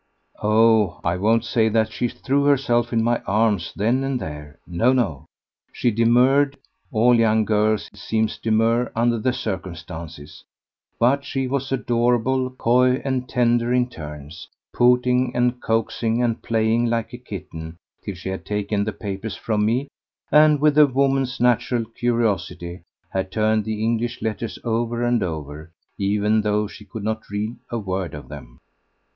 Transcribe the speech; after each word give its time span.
Oh! 0.41 0.99
I 1.03 1.15
won't 1.15 1.45
say 1.45 1.69
that 1.69 1.91
she 1.93 2.07
threw 2.07 2.45
herself 2.45 2.91
in 2.91 3.03
my 3.03 3.19
arms 3.27 3.71
then 3.75 4.03
and 4.03 4.19
there. 4.19 4.57
No, 4.65 4.91
no! 4.93 5.27
She 5.71 5.91
demurred. 5.91 6.57
All 6.91 7.13
young 7.13 7.45
girls, 7.45 7.87
it 7.93 7.99
seems, 7.99 8.39
demur 8.39 8.91
under 8.95 9.19
the 9.19 9.31
circumstances; 9.31 10.43
but 10.99 11.23
she 11.23 11.47
was 11.47 11.71
adorable, 11.71 12.49
coy 12.49 12.99
and 13.05 13.29
tender 13.29 13.71
in 13.71 13.89
turns, 13.91 14.47
pouting 14.75 15.33
and 15.35 15.61
coaxing, 15.61 16.23
and 16.23 16.41
playing 16.41 16.87
like 16.87 17.13
a 17.13 17.19
kitten 17.19 17.77
till 18.03 18.15
she 18.15 18.29
had 18.29 18.43
taken 18.43 18.83
the 18.83 18.93
papers 18.93 19.35
from 19.35 19.63
me 19.63 19.87
and, 20.31 20.59
with 20.59 20.79
a 20.79 20.87
woman's 20.87 21.39
natural 21.39 21.85
curiosity, 21.85 22.81
had 23.11 23.31
turned 23.31 23.65
the 23.65 23.83
English 23.83 24.19
letters 24.19 24.57
over 24.63 25.03
and 25.03 25.21
over, 25.21 25.69
even 25.99 26.41
though 26.41 26.65
she 26.65 26.85
could 26.85 27.03
not 27.03 27.29
read 27.29 27.55
a 27.69 27.77
word 27.77 28.15
of 28.15 28.29
them. 28.29 28.57